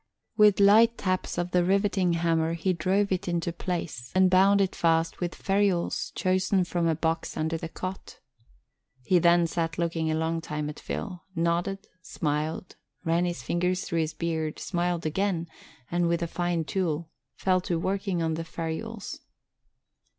[0.35, 4.73] With light taps of the riveting hammer he drove it into place and bound it
[4.75, 8.19] fast with ferules chosen from a box under the cot.
[9.05, 13.99] He then sat looking a long time at Phil, nodded, smiled, ran his fingers through
[13.99, 15.47] his beard, smiled again
[15.91, 19.19] and, with a fine tool, fell to working on the ferules.